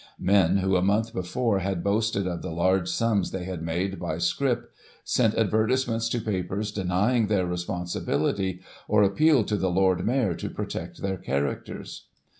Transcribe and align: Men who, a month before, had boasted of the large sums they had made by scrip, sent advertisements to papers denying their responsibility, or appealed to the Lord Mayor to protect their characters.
Men 0.17 0.57
who, 0.57 0.75
a 0.77 0.81
month 0.81 1.13
before, 1.13 1.59
had 1.59 1.83
boasted 1.83 2.25
of 2.25 2.41
the 2.41 2.49
large 2.49 2.89
sums 2.89 3.29
they 3.29 3.43
had 3.43 3.61
made 3.61 3.99
by 3.99 4.17
scrip, 4.17 4.71
sent 5.03 5.35
advertisements 5.35 6.09
to 6.09 6.19
papers 6.19 6.71
denying 6.71 7.27
their 7.27 7.45
responsibility, 7.45 8.61
or 8.87 9.03
appealed 9.03 9.47
to 9.49 9.57
the 9.57 9.69
Lord 9.69 10.03
Mayor 10.03 10.33
to 10.33 10.49
protect 10.49 11.03
their 11.03 11.17
characters. 11.17 12.07